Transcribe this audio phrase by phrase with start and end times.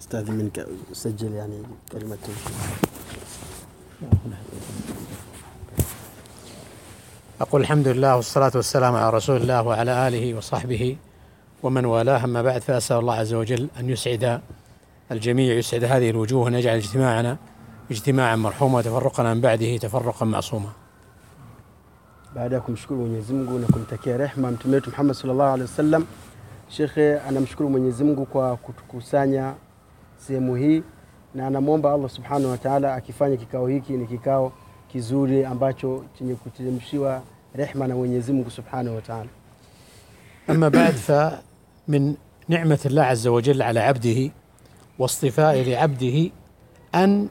[0.00, 2.18] استاذن منك سجل يعني كلمة
[7.40, 10.96] أقول الحمد لله والصلاة والسلام على رسول الله وعلى آله وصحبه
[11.62, 12.24] ومن والاه.
[12.24, 14.40] أما بعد فأسأل الله عز وجل أن يسعد
[15.12, 17.36] الجميع يسعد هذه الوجوه وأن يجعل اجتماعنا
[17.90, 20.68] اجتماعا مرحوما وتفرقنا من بعده تفرقا معصوما.
[22.34, 26.06] baada ya kumshukuru Mwenyezi Mungu na kumtakia rehma mtume wetu Muhammad sallallahu alaihi wasallam,
[26.68, 29.54] shekhe anamshukuru Mwenyezi Mungu kwa kutukusanya
[30.26, 30.82] sehemu hii
[31.34, 34.52] na anamwomba Allah subhanahu wa ta'ala akifanya kikao hiki ni kikao
[34.92, 37.22] kizuri ambacho chenye kuteremshiwa
[37.54, 39.28] rehma na Mwenyezi Mungu subhanahu wa ta'ala.
[40.50, 42.14] أما بعد فمن
[42.48, 44.30] نعمة الله عز وجل على عبده
[44.98, 46.30] واصطفاء لعبده
[46.94, 47.28] أن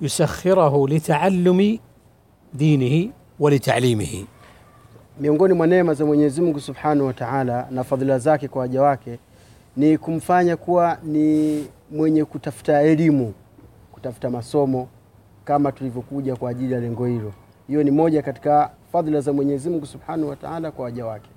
[0.00, 1.78] يسخره لتعلم
[2.54, 4.24] دينه ولتعليمه
[5.20, 9.18] Miongoni mwa neema za Mwenyezi Mungu subhanahu wa ta'ala na fadhila zake kwa waja wake
[9.76, 13.34] ni kumfanya kuwa ni mwenye kutafuta elimu,
[13.92, 14.88] kutafuta masomo
[15.44, 17.32] kama tulivyokuja kwa ajili ya lengo hilo.
[17.68, 21.30] Hiyo ni moja katika fadhila za Mwenyezi Mungu subhanahu wa ta'ala kwa waja wake.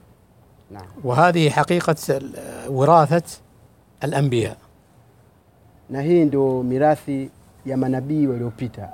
[0.71, 0.85] Naam.
[1.03, 2.33] وهذه حقيقة ال-
[2.69, 3.39] وراثة
[4.03, 4.57] الأنبياء
[5.89, 7.29] Na hii ndio mirathi
[7.65, 8.89] ya manabii waliopita.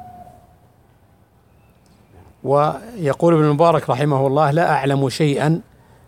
[2.44, 5.62] ويقول ابن المبارك رحمه الله لا أعلم شيئا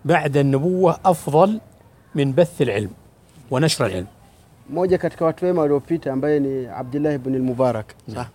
[0.05, 1.59] بعد النبوة أفضل
[2.15, 2.89] من بث العلم
[3.51, 4.07] ونشر العلم
[4.71, 8.27] Mmoja katika watu wema waliopita ambaye ni Abdullah ibn al-Mubarak Sah.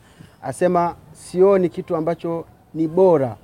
[0.42, 3.36] asema sioni kitu ambacho ni bora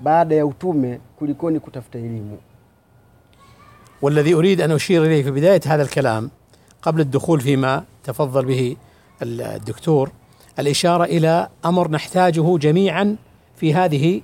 [0.00, 2.38] baada ya utume kulikoni kutafuta elimu.
[4.02, 6.30] والذي أريد أن أشير إليه في بداية هذا الكلام
[6.82, 8.76] قبل الدخول فيما تفضل به
[9.22, 10.10] الدكتور
[10.58, 13.16] الإشارة إلى أمر نحتاجه جميعا
[13.56, 14.20] في هذه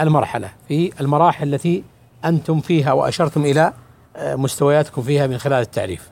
[0.00, 1.84] المرحلة في المراحل التي
[2.24, 3.72] أنتم فيها وأشرتم إلى
[4.18, 6.10] مستوياتكم فيها من خلال التعريف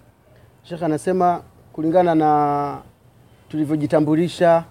[0.69, 2.79] Shekh anasema kulingana na
[3.49, 4.65] tulivyojitambulisha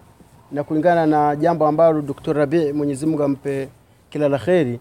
[0.52, 2.34] na kulingana na jambo ambalo Dr.
[2.34, 3.70] Rabi Mwenyezi Mungu ampe
[4.10, 4.80] kila la kheri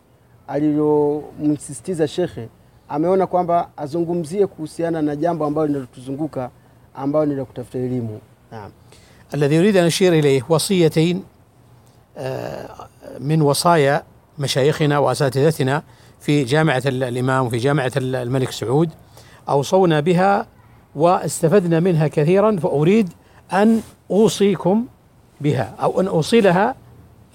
[0.48, 2.48] alilomsisitiza shekhe,
[2.88, 6.50] ameona kwamba azungumzie kuhusiana na jambo ambalo linalotuzunguka
[6.94, 8.20] ambalo ni la kutafuta elimu.
[8.52, 8.70] Naam.
[9.34, 11.24] أريد أن أشير إليه وصيتين
[12.18, 12.68] آه،
[13.20, 14.02] من وصايا
[14.38, 15.82] مشايخنا وأساتذتنا
[16.20, 18.90] في جامعة ال- الإمام وفي جامعة ال- الملك سعود
[19.48, 20.46] أوصونا بها
[20.95, 23.09] واستفدنا منها كثيرا فأريد
[23.53, 23.81] أن
[24.11, 24.85] أوصيكم
[25.41, 26.75] بها أو أن أوصلها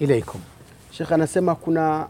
[0.01, 0.39] إليكم
[0.91, 2.07] Shekhe anasema kuna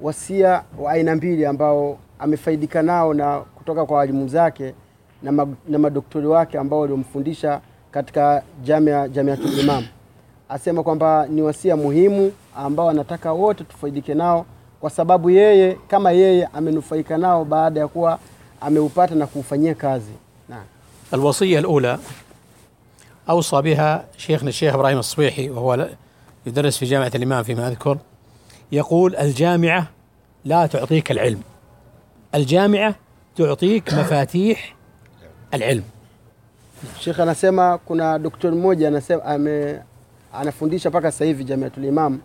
[0.00, 4.74] wasia wa aina mbili ambao amefaidika nao na kutoka kwa walimu zake
[5.22, 7.60] na, ma, na madoktori wake ambao waliomfundisha
[7.90, 9.84] katika jamia Jamiatul Imam.
[10.48, 14.46] Asema kwamba ni wasia muhimu ambao anataka wote tufaidike nao,
[14.80, 18.18] kwa sababu yeye kama yeye amenufaika nao baada ya kuwa
[18.60, 20.12] ameupata na kuufanyia kazi.
[21.13, 21.99] الوصية الأولى
[23.29, 25.89] أوصى بها شيخنا الشيخ إبراهيم الصبيحي وهو
[26.45, 27.97] يدرس في جامعة الإمام فيما أذكر
[28.71, 29.87] يقول الجامعة
[30.45, 31.41] لا تعطيك العلم
[32.35, 32.95] الجامعة
[33.35, 34.75] تعطيك مفاتيح
[35.53, 35.83] العلم.
[36.99, 39.21] شيخ أنا سيما كنا دكتور موجي أنا سيما
[40.35, 42.19] أنا فنديشة بقى سيف جامعة الإمام.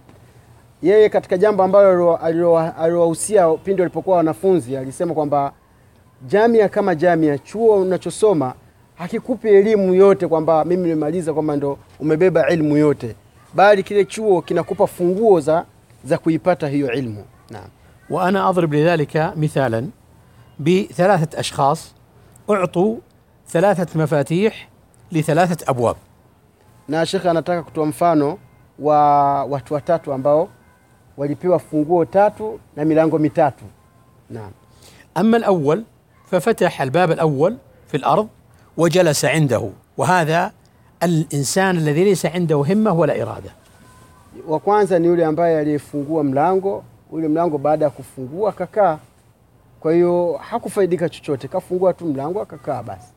[0.82, 2.16] yeye katika jambo ambalo
[2.78, 5.52] aliwahusia pindi walipokuwa wanafunzi alisema kwamba
[6.26, 8.54] jamia kama jamia chuo unachosoma
[8.98, 13.16] hakikupi elimu yote kwamba mimi nimemaliza kwamba ndo umebeba elimu yote,
[13.54, 15.64] bali kile chuo kinakupa funguo za,
[16.04, 17.24] za kuipata hiyo ilmu.
[17.50, 17.68] Naam.
[18.10, 19.88] وأنا أضرب لذلك مثالا
[20.60, 21.94] بثلاثة أشخاص
[22.50, 22.96] أعطوا
[23.48, 24.68] ثلاثة مفاتيح
[25.12, 25.96] لثلاثة أبواب
[26.88, 28.38] na shekhe anataka kutoa mfano
[28.78, 28.98] wa
[29.44, 30.48] watu watatu ambao
[31.16, 33.64] walipewa funguo tatu na milango mitatu.
[34.30, 34.50] Naam.
[35.16, 35.84] أما الأول
[36.30, 37.56] ففتح الباب الأول
[37.88, 38.28] في الأرض
[38.78, 39.70] وجلس عنده.
[39.96, 40.52] وهذا
[41.02, 43.50] الإنسان الذي ليس عنده همة ولا إرادة.
[44.48, 46.84] وكwanza ni yule ambaye aliyefungua mlango.
[47.12, 48.98] Yule mlango baada ya kufungua akakaa.
[49.80, 51.48] Kwa hiyo hakufaidika chochote.
[51.48, 53.12] Kafungua tu mlango akakaa basi.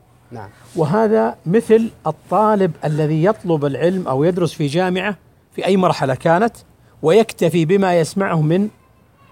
[0.76, 5.16] وهذا مثل الطالب الذي يطلب العلم أو يدرس في جامعه
[5.52, 6.56] في اي مرحله كانت
[7.02, 8.68] ويكتفي بما يسمعه من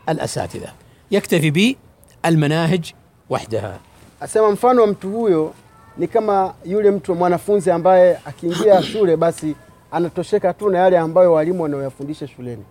[0.08, 0.72] الاساتذه
[1.10, 1.76] يكتفي
[2.24, 2.92] بالمناهج
[3.30, 3.80] وحدها
[4.22, 5.52] اسمع مفانو mtu huyo
[6.00, 9.54] ni kama yule mtu mwanafunzi ambaye akiingia shule basi
[9.92, 12.64] anatosheka tu na yale ambayo walimu wanaoyafundisha shuleni,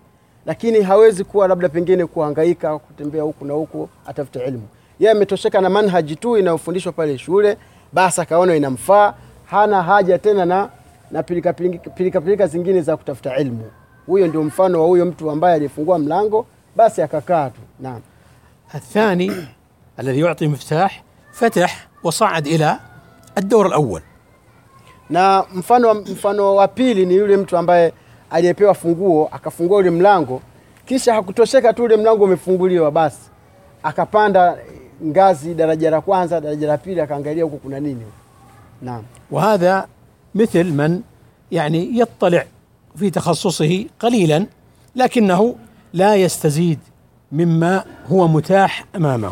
[0.46, 4.68] lakini hawezi kuwa labda pengine kuhangaika kutembea huku na huku atafute elimu.
[5.00, 7.58] Yeye ametosheka na manhaji tu inayofundishwa pale shule,
[7.94, 9.14] basi akaona inamfaa,
[9.46, 10.70] hana haja tena na
[11.12, 13.72] na pilika pilika, pilika, pilika zingine za kutafuta elimu.
[14.06, 16.46] Huyo ndio mfano wa huyo mtu ambaye alifungua mlango
[16.76, 17.62] basi akakaa tu.
[17.80, 18.02] Naam,
[18.74, 19.48] athani
[19.98, 20.92] alladhi yu'ti miftah
[21.32, 21.72] fatah
[22.04, 22.89] wa sa'ad ila
[23.40, 24.02] الدور الأول
[25.10, 27.94] na mfano mfano wa pili ni yule mtu ambaye
[28.30, 30.42] aliyepewa funguo akafungua ule mlango
[30.86, 33.20] kisha hakutosheka tu ule mlango umefunguliwa basi
[33.84, 34.58] akapanda
[35.06, 38.06] ngazi daraja la kwanza daraja la pili akaangalia huku kuna nini
[38.82, 39.88] naam وهذا
[40.36, 41.02] مثل من
[41.52, 42.46] يعني يطلع
[42.96, 44.46] في تخصصه قليلا
[44.96, 45.56] لكنه
[45.94, 46.80] لا يستزيد
[47.32, 49.32] مما هو متاح امامه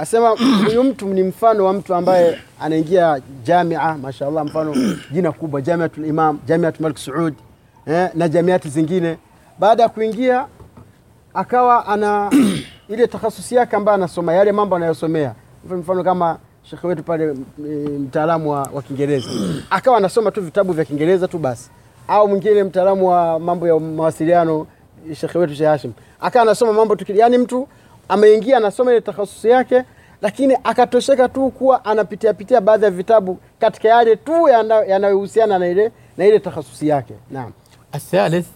[0.00, 0.28] asema
[0.66, 4.74] huyu mtu ni mfano wa mtu ambaye anaingia jamia mashallah mfano
[5.12, 7.34] jina kubwa jamiatul imam jamiatul malik saud
[7.86, 9.18] eh, na jamiati zingine.
[9.58, 10.46] Baada ya kuingia
[11.34, 12.30] akawa ana
[12.92, 15.34] ile takhasusi yake ambayo anasoma yale mambo anayosomea.
[15.70, 17.34] Mfano kama shekhe wetu pale
[17.98, 19.30] mtaalamu wa, wa kiingereza.
[19.70, 21.70] Akawa anasoma tu vitabu vya kiingereza tu basi.
[22.08, 24.66] Au mwingine mtaalamu wa mambo ya mawasiliano
[25.14, 25.92] shekhe wetu Sheikh Hashim.
[26.20, 27.68] Akawa anasoma mambo tu yani mtu
[28.10, 29.84] ameingia anasoma ile takhasusi yake
[30.22, 35.66] lakini akatosheka tu kuwa anapitia pitia baadhi ya vitabu katika yale tu yana- yanayohusiana na
[35.66, 37.52] ile na ile takhasusi yake naam
[37.94, 38.46] الثالث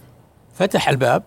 [0.53, 1.23] فتح الباب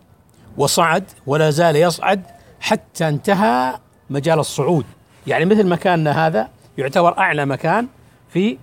[0.56, 2.22] وصعد ولا زال يصعد
[2.60, 3.74] حتى انتهى
[4.10, 4.84] مجال الصعود
[5.26, 6.48] يعني مثل مكاننا هذا
[6.78, 7.86] يعتبر اعلى مكان
[8.32, 8.58] في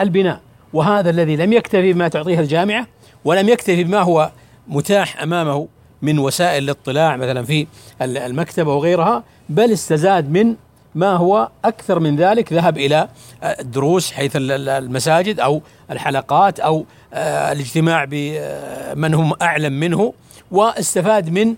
[0.00, 0.40] البناء
[0.72, 2.86] وهذا الذي لم يكتفي بما تعطيه الجامعة
[3.24, 4.30] ولم يكتفي بما هو
[4.68, 5.68] متاح امامه
[6.02, 7.66] من وسائل الاطلاع مثلا في
[8.02, 10.54] ال- المكتبة وغيرها بل استزاد من
[10.94, 13.08] ما هو أكثر من ذلك ذهب إلى
[13.42, 16.84] آه، الدروس حيث ال- ال- المساجد أو الحلقات أو
[17.14, 20.12] آه، الاجتماع بمن هم أعلم منه
[20.50, 21.54] واستفاد من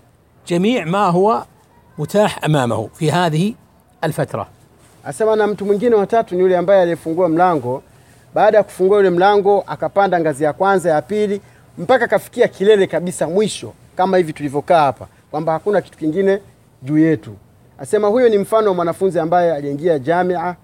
[0.47, 1.43] جميع ما هو
[1.97, 3.53] متاح أمامه في هذه
[4.03, 4.47] الفترة.
[5.05, 7.83] Asema na mtu mwingine watatu ni yule ambaye aliyefungua mlango.
[8.35, 11.41] Baada ya kufungua yule mlango, akapanda ngazi ya kwanza, ya pili,
[11.77, 16.39] mpaka akafikia kilele kabisa, mwisho, kama hivi tulivyokaa hapa, kwamba hakuna kitu kingine
[16.83, 17.31] juu yetu.
[17.79, 20.55] Asema huyo ni mfano wa mwanafunzi ambaye aliingia jamia,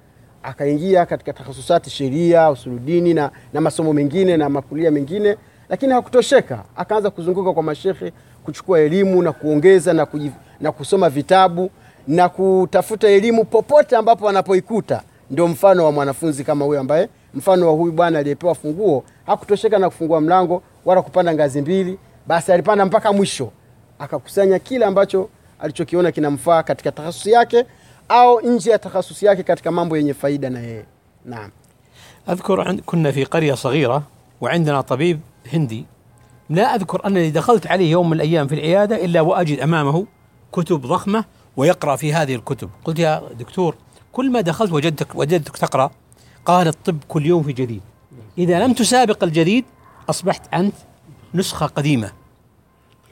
[0.43, 5.37] akaingia katika takhasusati sheria, usuludini na, na masomo mengine na makulia mengine,
[5.69, 8.11] lakini hakutosheka, akaanza kuzunguka kwa mashehe
[8.43, 10.31] kuchukua elimu na kuongeza na, kuji,
[10.61, 11.69] na kusoma vitabu
[12.07, 15.01] na kutafuta elimu popote ambapo anapoikuta.
[15.31, 19.89] Ndio mfano wa mwanafunzi kama huyo ambaye, mfano wa huyu bwana aliyepewa funguo, hakutosheka na
[19.89, 21.97] kufungua mlango wala kupanda ngazi mbili,
[22.27, 23.51] basi alipanda mpaka mwisho,
[23.99, 25.29] akakusanya kile ambacho
[25.59, 27.65] alichokiona kinamfaa katika takhasusi yake
[28.09, 30.85] au nje ya takhasusi yake katika mambo yenye faida na yeye.
[31.25, 31.51] Naam.
[32.49, 34.03] عند كنا في قرية صغيرة
[34.41, 35.19] وعندنا طبيب
[35.53, 35.85] هندي
[36.49, 40.05] لا أذكر أنني دخلت عليه يوم من الأيام في العيادة إلا وأجد أمامه
[40.51, 41.25] كتب ضخمة
[41.57, 43.75] ويقرأ في هذه الكتب، قلت يا دكتور
[44.13, 45.91] كل ما دخلت وجدتك وجدتك تقرأ
[46.45, 47.81] قال الطب كل يوم في جديد.
[48.37, 49.65] إذا لم تسابق الجديد
[50.09, 50.73] أصبحت أنت
[51.35, 52.11] نسخه قديمه.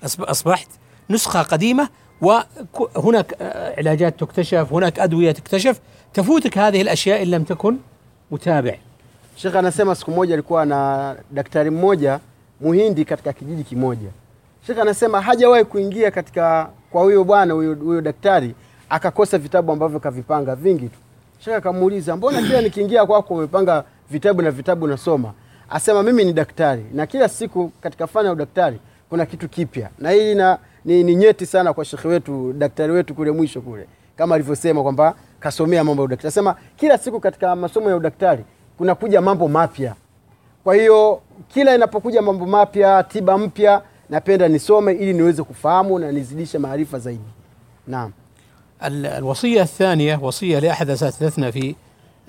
[0.06, 0.68] أصب- اصبحت
[1.10, 1.90] نسخه قديمه
[2.22, 5.80] وهناك آه، علاجات تكتشف، هناك ادويه تكتشف،
[6.14, 7.78] تفوتك هذه الاشياء ان لم تكن
[8.32, 8.76] متابع.
[9.38, 12.20] Shekhe anasema siku moja alikuwa na daktari mmoja
[12.62, 14.10] muhindi katika kijiji kimoja.
[14.68, 18.56] Shekhe anasema hajawahi kuingia katika kwa huyo bwana huyo, huyo daktari
[18.90, 20.98] akakosa vitabu ambavyo kavipanga vingi tu.
[21.40, 25.34] Shekhe akamuuliza, mbona kila nikiingia kwako umepanga vitabu na vitabu nasoma?
[25.71, 28.79] Asema mimi ni daktari na kila siku katika fani ya udaktari
[29.11, 33.15] kuna kitu kipya, na hili na, ni, ni nyeti sana kwa shekhe wetu daktari wetu
[33.15, 33.87] kule mwisho kule,
[34.17, 36.29] kama alivyosema kwamba kasomea mambo ya udaktari.
[36.29, 38.45] Asema kila siku katika masomo ya udaktari
[38.79, 39.95] kuna kuja mambo mapya.
[40.65, 46.59] Kwa hiyo kila inapokuja mambo mapya, tiba mpya, napenda nisome ili niweze kufahamu na nizidishe
[46.59, 47.25] maarifa zaidi.
[47.87, 48.13] Naam.
[48.85, 51.75] ال- الوصية الثانية وصية لأحد أساتذتنا في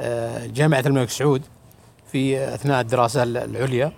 [0.02, 1.42] آه، جامعة الملك سعود
[2.15, 3.93] في أثناء الدراسة ال- العليا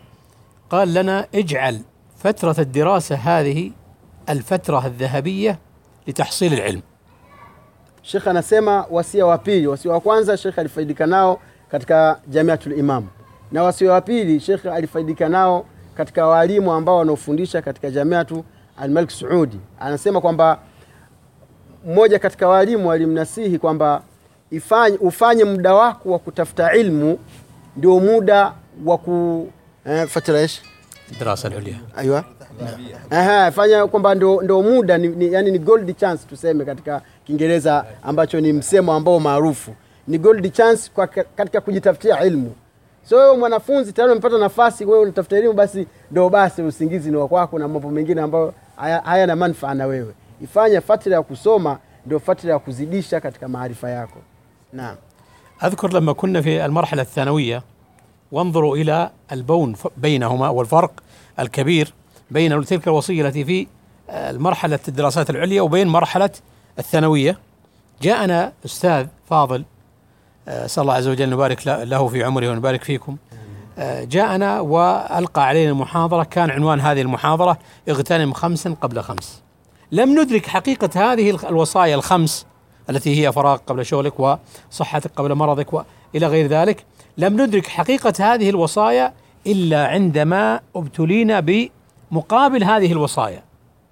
[0.70, 1.80] قال لنا اجعل
[2.18, 3.70] فترة الدراسة هذه
[4.28, 5.58] الفترة الذهبية
[6.08, 6.82] لتحصيل العلم
[8.02, 13.06] Shekhe anasema wasia wa pili, wasia wa kwanza Shekhe alifaidika nao katika Jamiatul Imam,
[13.52, 18.44] na wasia wa pili Shekhe alifaidika nao katika walimu ambao wanaofundisha katika Jamiatu
[18.76, 19.60] Almalik Saudi.
[19.80, 20.58] Anasema kwamba
[21.86, 24.02] mmoja katika walimu alimnasihi kwamba
[24.50, 27.18] ifanye, ufanye muda wako wa kutafuta ilmu
[27.76, 28.52] ndio muda
[28.84, 30.62] wa kufatiraisha
[31.10, 32.24] eh, darasa ulia aiwa
[33.10, 37.84] Aha, fanya kwamba ndo, ndo muda ni, ni, yani ni gold chance tuseme katika Kiingereza
[38.02, 39.74] ambacho ni msemo ambao maarufu
[40.08, 42.54] ni gold chance kwa katika kujitafutia ilmu.
[43.08, 47.58] So wewe mwanafunzi tayari umepata nafasi, wewe unatafuta elimu, basi ndo basi usingizi ni wakwako
[47.58, 48.54] na mambo mengine ambayo
[49.04, 50.14] hayana manufaa na wewe.
[50.42, 54.18] Ifanya fatira ya kusoma ndio fatira ya kuzidisha katika maarifa yako.
[54.72, 54.96] Naam.
[55.64, 57.62] أذكر لما كنا في المرحلة الثانوية
[58.32, 60.90] وانظروا إلى البون بينهما والفرق
[61.40, 61.92] الكبير
[62.30, 63.66] بين تلك الوصية التي في
[64.10, 66.30] آه، المرحلة الدراسات العليا وبين مرحلة
[66.78, 67.38] الثانوية
[68.02, 69.64] جاءنا أستاذ فاضل
[70.48, 73.16] آه، أسأل الله عز وجل أن يبارك له- في عمره ونبارك فيكم
[73.78, 77.58] آه، جاءنا وألقى علينا محاضره كان عنوان هذه المحاضرة
[77.88, 79.42] اغتنم خمسا قبل خمس.
[79.92, 82.46] لم ندرك حقيقة هذه الوصايا الخمس
[82.90, 84.38] التي هي فراغ قبل شغلك
[84.70, 86.84] وصحتك قبل مرضك وإلى غير ذلك،
[87.18, 89.12] لم ندرك حقيقة هذه الوصايا
[89.46, 93.42] إلا عندما أبتلينا بمقابل هذه الوصايا.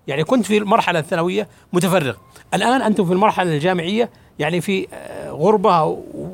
[0.06, 2.14] يعني كنت في المرحله الثانويه متفرغ،
[2.54, 5.82] الآن أنتم في المرحلة الجامعية يعني في آه، غربة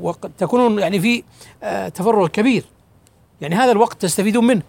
[0.02, 1.23] وقد تكونون يعني في
[1.62, 2.64] آه، تفرغ كبير.
[3.40, 4.62] يعني هذا الوقت تستفيدون منه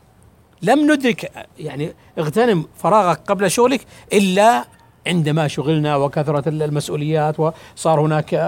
[0.62, 4.66] لم ندرك يعني اغتنم فراغك قبل شغلك إلا
[5.08, 8.40] عندما شغلنا وكثرت المسؤوليات وصار هناك آه،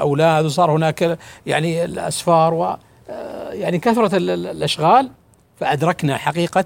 [0.00, 2.76] أولاد وصار هناك يعني الأسفار و
[3.10, 5.10] آه، يعني كثرة الأشغال
[5.56, 6.64] فأدركنا حقيقة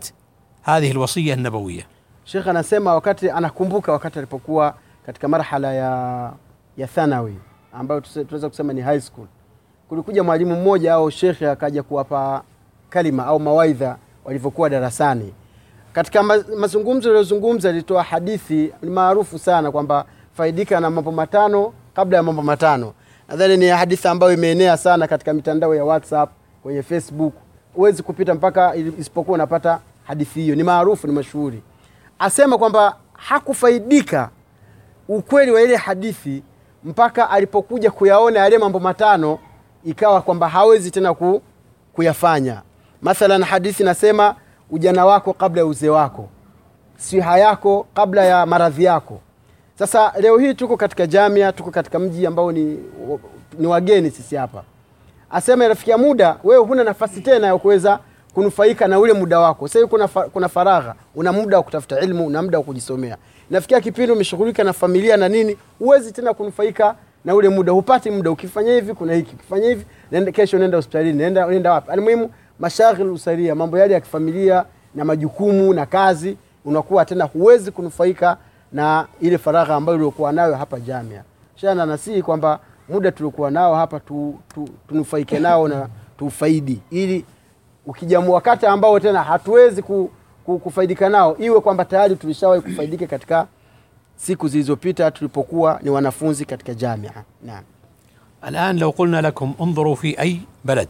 [0.62, 1.86] هذه الوصية النبوية.
[2.24, 4.70] شيخ أنا سيما وقت أنا كمبوكا وقت ربكوا
[5.06, 6.34] كتك مرحلة يا
[6.78, 7.34] يا ثانوي
[7.72, 9.26] ambayo tunaweza kusema ni high school.
[9.88, 12.42] Kulikuja mwalimu mmoja au shekhe akaja kuwapa
[12.90, 15.32] kalima au mawaidha walivyokuwa darasani.
[15.96, 16.22] Katika
[16.56, 20.04] mazungumzo aliyozungumza alitoa hadithi ni maarufu sana kwamba
[20.36, 22.92] faidika na mambo matano kabla ya mambo matano.
[23.28, 26.30] Nadhani ni hadithi ambayo imeenea sana katika mitandao ya WhatsApp,
[26.62, 27.34] kwenye Facebook.
[27.74, 31.62] Huwezi kupita mpaka isipokuwa unapata hadithi hiyo, ni maarufu, ni mashuhuri.
[32.18, 34.30] Asema kwamba hakufaidika
[35.08, 36.42] ukweli wa ile hadithi
[36.84, 39.38] mpaka alipokuja kuyaona yale mambo matano,
[39.84, 41.42] ikawa kwamba hawezi tena ku,
[41.92, 42.62] kuyafanya.
[43.02, 44.34] Mathalan, hadithi nasema
[44.70, 46.28] ujana wako kabla ya uzee wako,
[46.96, 49.20] siha yako kabla ya maradhi yako.
[49.78, 52.78] Sasa leo hii tuko katika jamia, tuko katika mji ambao ni,
[53.58, 54.62] ni wageni sisi hapa.
[55.30, 57.98] Asema rafikia, muda wewe huna nafasi tena ya kuweza
[58.34, 59.68] kunufaika na ule muda wako.
[59.68, 63.16] Sasa kuna, fa, kuna faragha, una muda wa kutafuta ilmu, una muda wa kujisomea.
[63.50, 66.94] Inafikia kipindi umeshughulika na familia na nini, huwezi tena kunufaika
[67.24, 68.30] na ule muda, hupati muda.
[68.30, 71.90] Ukifanya hivi kuna hiki, ukifanya hivi nenda, kesho nenda hospitalini, nenda, nenda wapi?
[71.92, 78.36] Almuhimu mashaghil usaria, mambo yale ya kifamilia na majukumu na kazi, unakuwa tena huwezi kunufaika
[78.72, 81.22] na ile faragha ambayo uliokuwa nayo hapa Jamia.
[81.54, 87.24] Shana nasihi kwamba muda tuliokuwa nao hapa tu, tu, tunufaike nao na tufaidi, ili
[87.86, 90.10] ukija wakati ambao tena hatuwezi ku,
[90.44, 93.46] ku, kufaidika nao iwe kwamba tayari tulishawahi kufaidika katika
[94.16, 97.12] siku zilizopita tulipokuwa ni wanafunzi katika jamia.
[97.42, 97.64] Naam.
[98.42, 100.88] Alan law qulna lakum undhuru fi ay balad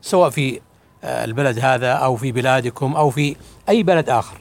[0.00, 0.62] sawa fi
[1.04, 3.36] البلد هذا أو في بلادكم أو في
[3.68, 4.36] أي بلد آخر.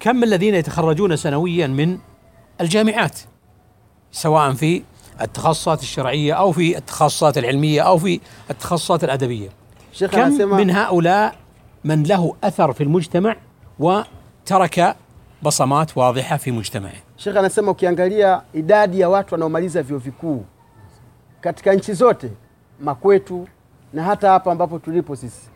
[0.00, 1.98] كم الذين يتخرجون سنويا من
[2.60, 3.18] الجامعات؟
[4.12, 4.82] سواء في
[5.20, 9.48] التخصصات الشرعية أو في التخصصات العلمية أو في التخصصات الأدبية.
[9.98, 11.34] Sheikh كم من هؤلاء
[11.84, 13.36] من له أثر في المجتمع
[13.78, 14.96] وترك
[15.42, 16.92] بصمات واضحة في مجتمعه؟
[17.24, 20.44] Sheikh anasema ukiangalia idadi ya watu wanaomaliza vyuo vikuu
[21.40, 22.30] katika nchi zote
[22.80, 23.48] makwetu
[23.92, 25.49] na hata hapa ambapo tulipo sisi,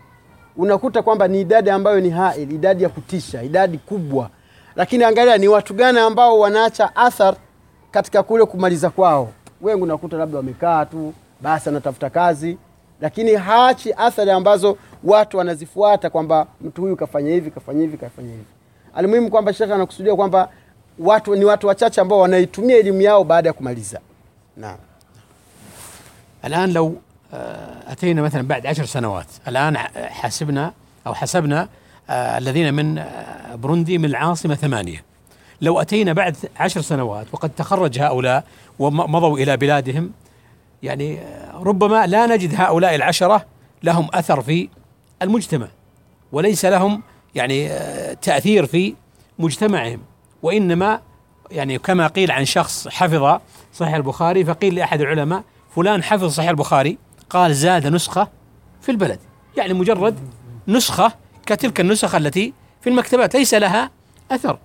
[0.56, 4.30] unakuta kwamba ni idadi ambayo ni hail, idadi ya kutisha, idadi kubwa,
[4.76, 7.34] lakini angalia ni watu gani ambao wanaacha athar
[7.90, 9.28] katika kule kumaliza kwao.
[9.60, 12.58] Wengi unakuta labda wamekaa tu, basi anatafuta kazi,
[13.00, 18.44] lakini haachi athari ambazo watu wanazifuata kwamba mtu huyu kafanya hivi, kafanya hivi, kafanya hivi.
[18.94, 20.48] Alimuhimu kwamba shekhe anakusudia kwamba
[20.98, 24.00] watu ni watu wachache ambao wanaitumia elimu yao baada ya kumaliza.
[24.56, 24.76] Naam.
[26.42, 26.96] Alan lau
[27.86, 29.26] أتينا مثلا بعد عشر سنوات.
[29.48, 30.72] الآن حسبنا
[31.06, 31.68] أو حسبنا
[32.10, 35.04] آه، الذين من آه، بروندي من العاصمة ثمانية.
[35.60, 38.44] لو أتينا بعد عشر سنوات وقد تخرج هؤلاء
[38.78, 40.12] ومضوا إلى بلادهم
[40.82, 43.44] يعني آه، ربما لا نجد هؤلاء العشرة
[43.82, 44.68] لهم أثر في
[45.22, 45.68] المجتمع
[46.32, 47.02] وليس لهم
[47.34, 48.94] يعني آه، تأثير في
[49.38, 50.00] مجتمعهم.
[50.42, 51.00] وإنما
[51.50, 53.38] يعني كما قيل عن شخص حفظ
[53.74, 55.42] صحيح البخاري فقيل لأحد العلماء
[55.76, 56.98] فلان حفظ صحيح البخاري
[57.34, 58.28] قال زاد نسخة
[58.80, 59.18] في البلد.
[59.56, 60.18] يعني مجرد
[60.68, 61.12] نسخة
[61.46, 63.90] كتلك النسخ التي في المكتبات ليس لها
[64.30, 64.58] أثر.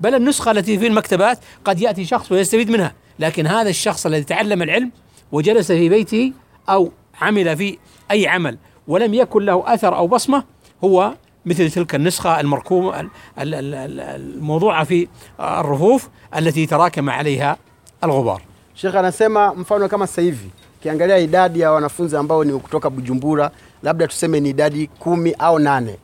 [0.00, 2.94] بل النسخة التي في المكتبات قد يأتي شخص ويستفيد منها.
[3.18, 4.90] لكن هذا الشخص الذي تعلم العلم
[5.32, 6.32] وجلس في بيته
[6.68, 7.78] أو عمل في
[8.10, 8.58] أي عمل
[8.88, 10.44] ولم يكن له أثر أو بصمة
[10.84, 11.14] هو
[11.46, 13.08] مثل تلك النسخة المركومة ال-
[13.38, 15.08] ال- ال- ال- الموضوعة في
[15.40, 17.56] الرفوف التي تراكم عليها
[18.04, 18.42] الغبار.
[18.82, 20.50] Shekhe anasema mfano kama sasa hivi
[20.84, 23.50] ukiangalia idadi ya wanafunzi ambao ni kutoka Bujumbura,
[23.82, 25.98] labda tuseme ni idadi kumi au nane.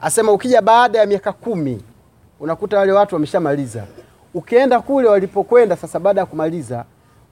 [0.00, 1.82] Asema ukija baada ya miaka kumi
[2.40, 3.84] unakuta wale watu wameshamaliza.
[4.34, 6.84] Ukienda kule walipokwenda sasa, baada ya kumaliza,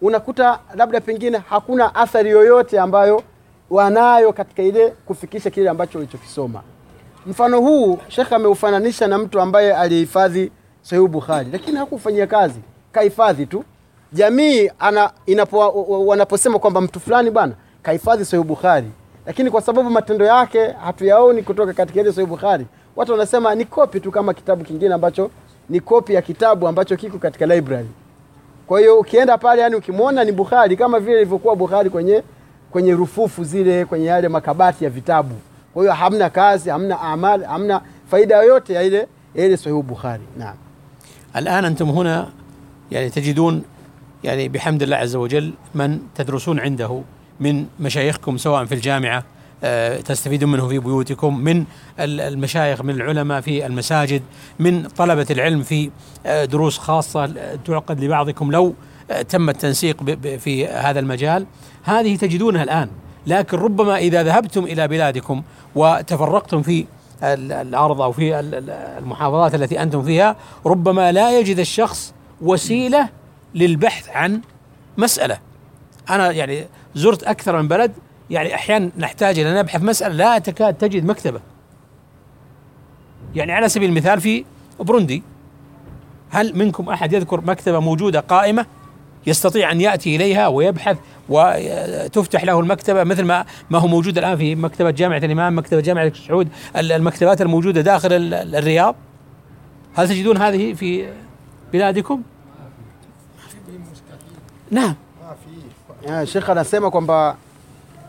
[0.02, 3.23] unakuta labda pengine hakuna athari yoyote ambayo
[3.71, 6.62] wanayo katika ile kufikisha kile ambacho walichokisoma.
[7.26, 10.52] Mfano huu shekhe ameufananisha na mtu ambaye alihifadhi
[10.83, 12.61] Sahih Bukhari, lakini hakufanyia kazi,
[12.92, 13.64] kahifadhi tu
[14.12, 15.58] jamii ana, inapo,
[16.06, 18.86] wanaposema kwamba mtu fulani bwana kahifadhi Sahih Bukhari,
[19.26, 24.00] lakini kwa sababu matendo yake hatuyaoni kutoka katika ile Sahih Bukhari, watu wanasema ni kopi
[24.00, 25.30] tu kama kitabu kingine ambacho
[25.68, 27.88] ni kopi ya kitabu ambacho kiko katika library.
[28.66, 32.22] Kwa hiyo ukienda pale, yani ukimwona ni Bukhari kama vile ilivyokuwa Bukhari kwenye
[32.70, 35.34] kwenye rufufu zile, kwenye yale makabati ya vitabu.
[35.74, 40.22] Kwa hiyo hamna kazi, hamna amali, hamna faida yoyote ya ile ile Sahih Bukhari.
[40.38, 40.56] Naam.
[41.32, 42.26] Al'an antum huna
[42.90, 43.62] yani tajidun
[44.25, 47.02] يعني بحمد الله عز وجل من تدرسون عنده
[47.40, 49.25] من مشايخكم سواء في الجامعة
[49.64, 51.64] آه، تستفيدون منه في بيوتكم من
[52.00, 54.22] ال- المشايخ من العلماء في المساجد
[54.58, 55.90] من طلبة العلم في
[56.26, 58.75] آه، دروس خاصة آه، تعقد لبعضكم لو
[59.28, 60.02] تم التنسيق
[60.38, 61.46] في هذا المجال.
[61.82, 62.88] هذه تجدونها الآن
[63.26, 65.42] لكن ربما إذا ذهبتم إلى بلادكم
[65.75, 66.87] وتفرقتم في
[67.22, 73.08] ال- الأرض أو في ال- ال- المحافظات التي أنتم فيها ربما لا يجد الشخص وسيلة
[73.55, 74.40] للبحث عن
[74.99, 75.38] مسألة.
[76.11, 77.93] أنا يعني زرت أكثر من بلد
[78.31, 81.40] يعني أحيانا نحتاج إلى نبحث مسألة لا تكاد تجد مكتبة.
[83.35, 84.45] يعني على سبيل المثال في
[84.81, 85.23] بروندي
[86.31, 88.67] هل منكم أحد يذكر مكتبة موجودة قائمة
[89.26, 90.97] يستطيع أن يأتي إليها ويبحث
[91.28, 96.12] وتفتح له المكتبة مثل ما ما هو موجود الآن في مكتبة جامعة الإمام مكتبة جامعة
[96.14, 98.97] سعود ال- المكتبات الموجودة داخل ال- ال- الرياض؟
[99.95, 101.09] هل تجدون هذه في
[101.73, 102.23] بلادكم؟
[104.70, 104.94] Naam.
[106.08, 107.37] Ah, Sheikh anasema kwamba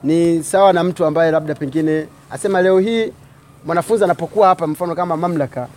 [0.03, 3.13] ni sawa na mtu ambaye labda pengine asema leo hii
[3.65, 5.67] mwanafunzi anapokuwa hapa, mfano kama mamlaka,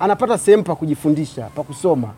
[0.00, 2.08] anapata sehemu pa kujifundisha, pa kusoma.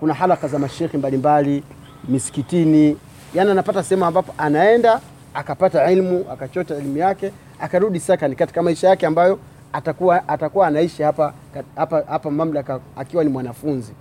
[0.00, 1.62] Kuna halaka za mashekhi mbalimbali
[2.08, 2.96] misikitini,
[3.34, 5.00] yani anapata sehemu ambapo anaenda
[5.34, 9.38] akapata ilmu akachota elimu yake akarudi sakani katika maisha yake ambayo
[9.72, 11.32] atakuwa, atakuwa anaishi hapa,
[11.76, 13.92] hapa, hapa mamlaka akiwa ni mwanafunzi.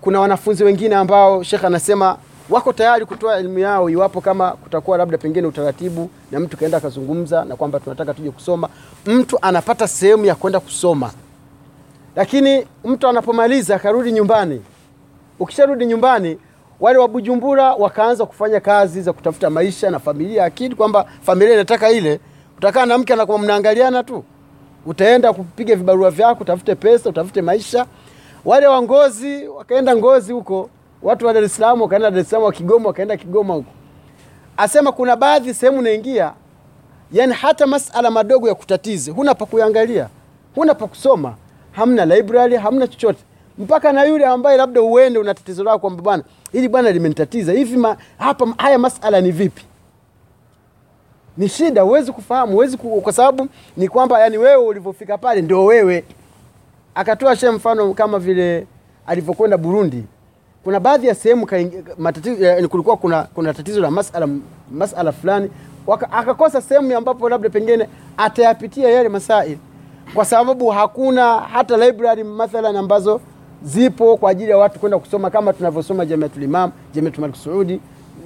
[0.00, 2.18] Kuna wanafunzi wengine ambao Sheikh anasema
[2.50, 7.44] wako tayari kutoa elimu yao iwapo kama kutakuwa labda pengine utaratibu na mtu kaenda akazungumza
[7.44, 8.68] na kwamba tunataka tuje kusoma,
[9.06, 11.10] mtu anapata sehemu ya kwenda kusoma,
[12.16, 14.62] lakini mtu anapomaliza akarudi nyumbani.
[15.38, 16.38] Ukisharudi nyumbani,
[16.80, 21.90] wale wa Bujumbura wakaanza kufanya kazi za kutafuta maisha na familia, akidi kwamba familia inataka
[21.90, 22.20] ile,
[22.58, 24.24] utakaa na mke anakuwa mnaangaliana tu,
[24.86, 27.86] utaenda kupiga vibarua vyako, utafute pesa, utafute maisha.
[28.44, 30.70] Wale wa Ngozi wakaenda Ngozi huko,
[31.02, 33.70] watu wa Dar es Salaam wakaenda Dar es Salaam, wa Kigoma wakaenda Kigoma huko.
[34.56, 36.32] Asema kuna baadhi sehemu naingia,
[37.12, 40.08] yani hata masala madogo ya kutatize huna pa kuangalia,
[40.54, 41.34] huna pa kusoma,
[41.72, 43.18] hamna library, hamna chochote,
[43.58, 47.76] mpaka na yule ambaye labda uende una tatizo lako kwamba bwana, hili bwana limenitatiza hivi,
[47.76, 49.62] ma, hapa haya masala ni vipi?
[51.36, 56.04] Ni shida, huwezi kufahamu, huwezi kwa sababu ni kwamba yani wewe ulivyofika pale ndio wewe.
[56.94, 58.66] Akatoa she mfano kama vile
[59.06, 60.04] alivyokwenda Burundi,
[60.66, 64.28] kuna baadhi ya sehemu kaingi- kulikuwa kuna, kuna tatizo la masala,
[64.72, 65.50] masala fulani
[66.12, 69.58] akakosa sehemu ambapo labda pengine atayapitia yale masaili
[70.14, 73.20] kwa sababu hakuna hata library mathalan ambazo
[73.62, 77.80] zipo kwa ajili ya watu kwenda kusoma kama tunavyosoma Jamiatul Imam, Jamiatul Malik Saudi.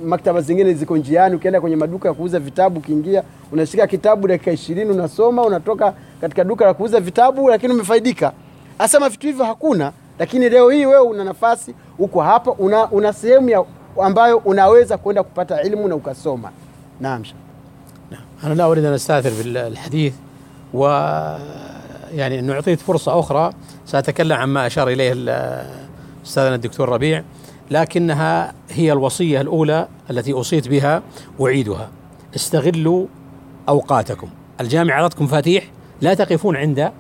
[0.04, 3.22] Maktaba zingine ziko njiani, ukienda kwenye maduka ya kuuza vitabu, ukiingia
[3.52, 8.32] unashika kitabu dakika ishirini unasoma, unatoka katika duka la kuuza vitabu, lakini umefaidika.
[8.78, 13.66] Asema vitu hivyo hakuna, lakini leo hii wewe una nafasi, uko hapa, una, una sehemu
[14.02, 16.50] ambayo unaweza kwenda kupata ilmu na ukasoma.
[17.00, 17.24] Naam.
[17.24, 17.36] Sheikh.
[18.44, 20.14] أنا لا أريد أن أستاثر بالحديث
[20.74, 20.84] و
[22.14, 23.50] يعني أنه أعطيت فرصة أخرى
[23.86, 25.12] سأتكلم عما أشار إليه
[26.26, 27.22] أستاذنا الدكتور ربيع
[27.70, 31.02] لكنها هي الوصية الأولى التي أوصيت بها
[31.40, 31.88] أعيدها
[32.36, 33.06] استغلوا
[33.68, 34.28] أوقاتكم
[34.60, 35.64] الجامعة أعطتكم مفاتيح
[36.00, 36.92] لا تقفون عند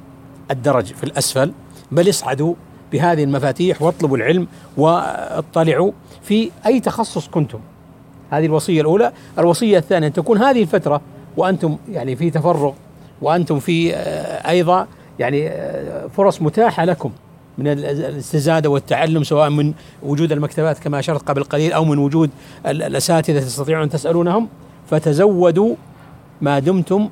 [0.50, 1.52] الدرج في الأسفل
[1.92, 2.54] بل اصعدوا
[2.92, 7.58] بهذه المفاتيح واطلبوا العلم واطلعوا في أي تخصص كنتم.
[8.30, 9.12] هذه الوصية الأولى.
[9.38, 11.00] الوصية الثانية أن تكون هذه الفترة
[11.36, 12.72] وأنتم يعني في تفرغ
[13.22, 14.86] وأنتم في آه، أيضا
[15.18, 17.10] يعني آه، فرص متاحة لكم
[17.58, 19.72] من ال- الاستزادة والتعلم سواء من
[20.02, 22.30] وجود المكتبات كما أشرت قبل قليل أو من وجود
[22.66, 24.48] ال- الأساتذة تستطيعون أن تسألونهم.
[24.90, 25.74] فتزودوا
[26.40, 27.08] ما دمتم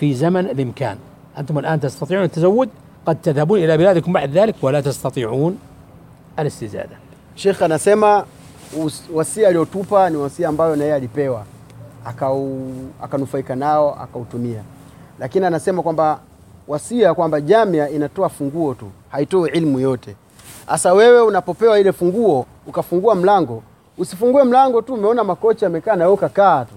[0.00, 0.96] في زمن الإمكان.
[1.38, 2.68] أنتم الآن تستطيعون التزود
[3.05, 5.57] قد تذهبون إلى بلادكم بعد ذلك ولا تستطيعون
[6.39, 6.95] الاستزادة
[7.35, 8.25] Sheikh anasema
[8.79, 11.43] us- wasia aliotupa ni wasia ambayo na yeye alipewa
[12.05, 12.71] akau,
[13.03, 14.61] akanufaika nao akautumia,
[15.19, 16.19] lakini anasema kwamba
[16.67, 20.15] wasia kwamba jamia inatoa funguo tu, haitoi ilmu yote.
[20.67, 23.63] Sasa wewe unapopewa ile funguo ukafungua mlango,
[23.97, 26.73] usifungue mlango tu umeona makocha amekaa na wewe ukakaa tu.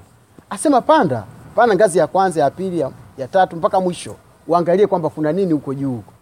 [0.50, 4.14] Asema panda panda ngazi ya kwanza, ya pili, ya, ya tatu mpaka mwisho,
[4.48, 6.12] uangalie kwamba kuna nini huko juu huko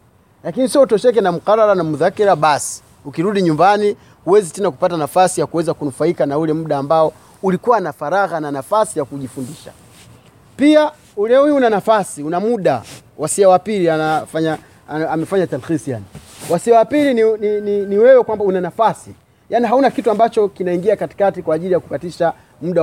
[0.44, 2.82] lakini sio utosheke na mkarara na mudhakira basi.
[3.06, 7.94] Ukirudi nyumbani huwezi tena kupata nafasi ya kuweza kunufaika na ule muda ambao ulikuwa na
[7.94, 9.72] faragha na nafasi ya kujifundisha.
[10.58, 12.82] Pia ule huyu una nafasi, una muda.
[13.18, 14.58] Wasia wa pili anafanya
[15.10, 16.06] amefanya talkhisi yani.
[16.50, 19.12] Wasia wa pili ni, ni, ni, ni wewe kwamba una nafasi,
[19.50, 22.82] yani hauna kitu ambacho kinaingia katikati kwa ajili ya kukatisha muda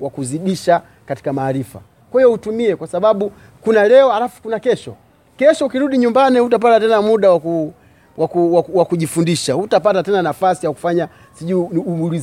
[0.00, 1.80] wa kuzidisha katika maarifa.
[2.10, 4.94] Kwa hiyo utumie, kwa sababu kuna leo alafu kuna kesho.
[5.36, 7.72] Kesho ukirudi nyumbani hutapata tena muda wa waku,
[8.16, 11.80] wa, ku, wa, kujifundisha, hutapata tena nafasi ya kufanya sijui u-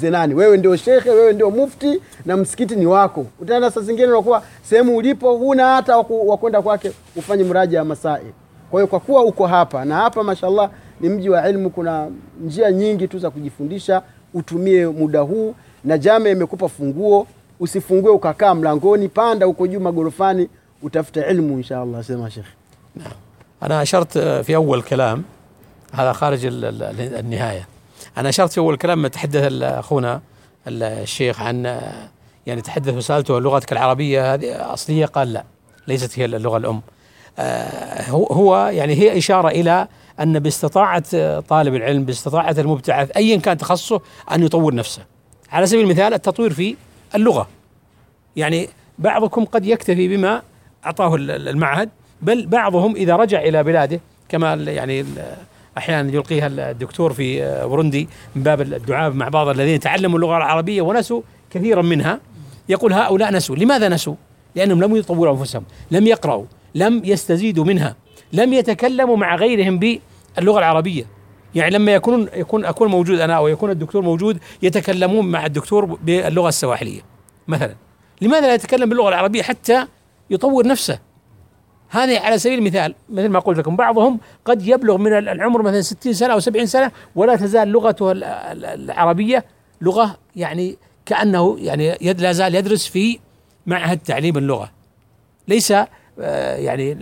[0.10, 0.34] nani.
[0.34, 3.26] Wewe ndio shekhe, wewe ndio mufti na msikiti ni wako.
[3.40, 6.04] Utaenda saa zingine unakuwa sehemu ulipo huna hata wa
[6.62, 8.26] kwake ufanye mraja ya masai.
[8.72, 10.70] Kwa hiyo kwa kuwa uko hapa na hapa, mashallah
[11.02, 12.08] ni mji wa ilmu, kuna
[12.44, 14.02] njia nyingi tu za kujifundisha.
[14.34, 17.28] Utumie muda huu, na jame imekupa funguo.
[17.60, 20.50] Usifungue ukakaa mlangoni, panda huko juu magorofani,
[20.82, 21.86] utafute ilmu insha.
[22.08, 22.50] Sema shekhe.
[23.64, 25.24] أنا أشرت في أول كلام
[25.94, 27.68] هذا خارج ال- ال- النهاية.
[28.18, 30.22] أنا أشرت في أول كلام تحدث أخونا
[30.68, 31.82] ال- الشيخ عن
[32.48, 35.44] يعني تحدث وسألته لغتك العربية هذه أصلية؟ قال لا
[35.88, 36.82] ليست هي اللغة الأم.
[37.40, 39.88] آه، هو- يعني هي إشارة إلى
[40.20, 44.02] أن باستطاعة طالب العلم باستطاعة المبتعث أيا كان تخصصه
[44.32, 45.02] أن يطور نفسه.
[45.52, 46.76] على سبيل المثال التطوير في
[47.16, 47.48] اللغة.
[48.36, 50.42] يعني بعضكم قد يكتفي بما
[51.16, 51.90] ال- المعهد
[52.22, 55.06] بل بعضهم إذا رجع إلى بلاده كما يعني
[55.78, 60.82] أحيانا يلقيها الدكتور في آه، بروندي من باب الدعاء مع بعض الذين تعلموا اللغة العربية
[60.82, 62.20] ونسوا كثيرا منها
[62.70, 63.56] يقول هؤلاء نسوا.
[63.56, 64.16] لماذا نسوا؟
[64.56, 67.96] لأنهم لم يطوروا أنفسهم لم يقرأوا لم يستزيدوا منها
[68.34, 71.04] لم يتكلموا مع غيرهم باللغة العربية.
[71.56, 76.50] يعني لما يكون يكون أكون موجود أنا أو يكون الدكتور موجود يتكلمون مع الدكتور باللغة
[76.50, 77.02] السواحلية
[77.48, 77.76] مثلا.
[78.22, 79.88] لماذا لا يتكلم باللغة العربية حتى
[80.30, 81.11] يطور نفسه؟
[81.92, 86.14] هذه على سبيل المثال مثل ما قلت لكم بعضهم قد يبلغ من العمر مثلا 60
[86.14, 89.46] سنة أو 70 سنة ولا تزال لغته ال- ال- العربية
[89.82, 93.20] لغة يعني كأنه يعني يد- لا زال يدرس في
[93.66, 94.72] معهد تعليم اللغة.
[95.48, 95.74] ليس
[96.20, 96.98] آه، يعني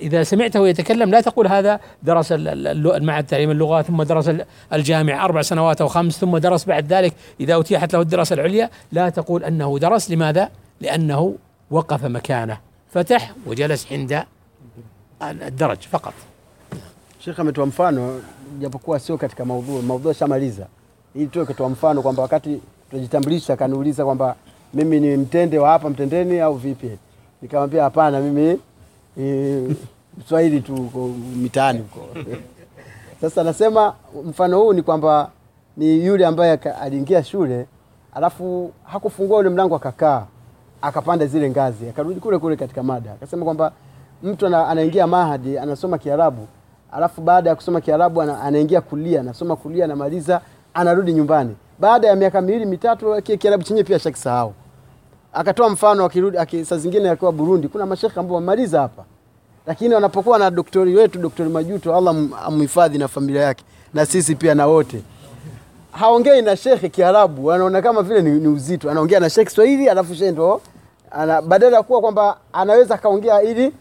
[0.00, 4.44] إذا سمعته يتكلم لا تقول هذا درس ال- ال- المعهد تعليم اللغة ثم درس ال-
[4.72, 9.08] الجامعة أربع سنوات أو خمس ثم درس بعد ذلك إذا أتيحت له الدراسة العليا لا
[9.08, 10.10] تقول أنه درس.
[10.10, 11.34] لماذا؟ لأنه
[11.70, 12.71] وقف مكانه.
[12.93, 14.23] فتح وجلس عند
[15.21, 16.13] الدرج فقط
[17.19, 18.21] Sheikh ametoa mfano
[18.59, 20.67] japokuwa sio katika maudhui, maudhui shamaliza,
[21.15, 24.35] ili tuwe katoa mfano kwamba wakati tunajitambulisha kaniuliza kwamba
[24.73, 26.91] mimi ni mtende wa hapa Mtendeni au vipi,
[27.41, 28.59] nikamwambia hapana, mimi
[29.17, 29.75] ni
[30.17, 32.07] Mswahili tu uko mitaani huko.
[33.21, 33.93] Sasa nasema
[34.25, 35.31] mfano huu ni kwamba
[35.77, 37.65] ni yule ambaye aka- aliingia shule
[38.13, 40.25] alafu hakufungua ule mlango akakaa
[40.82, 43.12] akapanda zile ngazi akarudi kule kule katika mada.
[43.12, 43.72] Akasema kwamba
[44.22, 46.46] mtu anaingia mahadi anasoma Kiarabu
[46.92, 50.40] alafu baada ya kusoma Kiarabu anaingia kulia anasoma kulia anamaliza
[50.74, 51.56] anarudi nyumbani.
[51.78, 54.52] Baada ya miaka miwili mitatu kile Kiarabu chenyewe pia shakisahau.
[55.32, 59.04] Akatoa mfano akirudi aki, saa zingine akiwa Burundi kuna mashekhe ambao wamaliza hapa.
[59.66, 62.16] Lakini wanapokuwa na doktori wetu doktori Majuto Allah
[62.46, 63.64] amhifadhi na familia yake
[63.94, 65.02] na sisi pia na wote.
[65.92, 68.90] Haongei na shekhe Kiarabu, anaona kama vile ni, ni uzito.
[68.90, 70.60] Anaongea na shekhe Kiswahili, alafu shekhe ndo
[71.12, 73.72] ana badala ya kuwa kwamba anaweza akaongea ili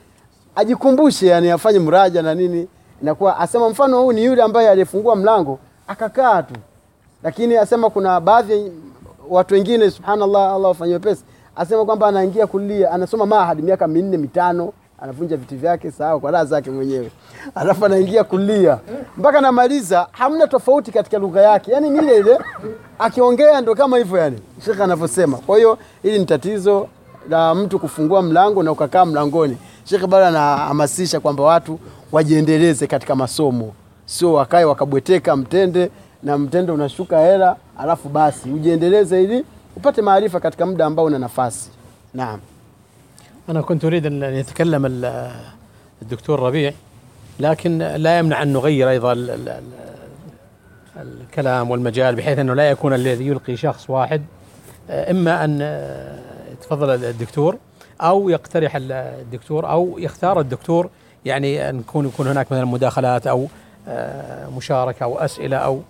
[0.56, 2.68] ajikumbushe, yani afanye mraja na nini,
[3.02, 6.54] inakuwa asema mfano huu ni yule ambaye alifungua mlango akakaa tu,
[7.24, 8.72] lakini asema kuna baadhi
[9.30, 11.24] watu wengine, subhanallah, Allah wafanyie wepesi,
[11.56, 16.46] asema kwamba anaingia kulia, anasoma mahad miaka minne mitano anavunja viti vyake sawa kwa raha
[16.46, 17.12] zake mwenyewe,
[17.56, 18.78] alafu anaingia kulia.
[19.18, 22.40] Mpaka anamaliza, hamna tofauti katika lugha yake, yani ni ile ile,
[23.00, 25.38] akiongea ndo kama hivyo, yani shekhe anavyosema.
[25.38, 26.88] Kwa hiyo hili ni tatizo
[27.30, 29.58] la mtu kufungua mlango na ukakaa mlangoni.
[29.86, 31.80] Shekhe bado anahamasisha kwamba watu
[32.12, 33.74] wajiendeleze katika masomo,
[34.06, 35.92] sio wakae wakabweteka mtende
[36.24, 41.70] na mtende unashuka hela, alafu basi ujiendeleze ili upate maarifa katika muda ambao una nafasi.
[42.14, 42.40] Naam.
[43.50, 45.32] أنا كنت أريد أن يتكلم ال-
[46.02, 46.74] الدكتور ربيع
[47.40, 49.62] لكن لا يمنع أن نغير أيضا ال- ال- ال-
[51.22, 54.22] الكلام والمجال بحيث أنه لا يكون الذي يلقي شخص واحد
[54.90, 55.60] آه، إما أن
[56.62, 57.58] آه، يتفضل الدكتور
[58.02, 60.90] أو يقترح ال- الدكتور أو يختار الدكتور
[61.26, 63.48] يعني أن يكون يكون هناك مثلا مداخلات أو
[63.88, 65.82] آه، مشاركة أو أسئلة أو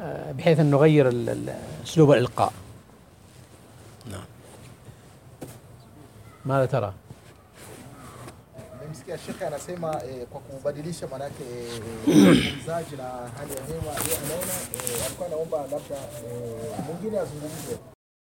[0.00, 2.52] آه، بحيث أن نغير ال- ال- أسلوب الإلقاء.
[4.10, 4.24] نعم.
[6.44, 6.92] ماذا ترى؟
[9.26, 11.44] Shekhe anasema eh, kwa kubadilisha maanake
[12.98, 13.04] na
[13.38, 17.93] hali ya hewa, yeye anaona eh, alikuwa anaomba labda eh, mwingine azungumze.